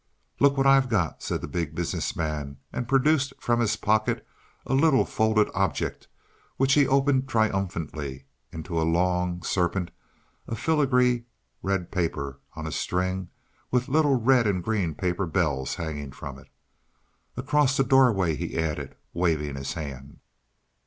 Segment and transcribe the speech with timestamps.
[0.39, 4.25] "Look what I've got," said the Big Business Man, and produced from his pocket
[4.65, 6.07] a little folded object
[6.57, 9.91] which he opened triumphantly into a long serpent
[10.47, 11.25] of filigree
[11.61, 13.29] red paper on a string
[13.69, 16.47] with little red and green paper bells hanging from it.
[17.37, 20.19] "Across the doorway," he added, waving his hand.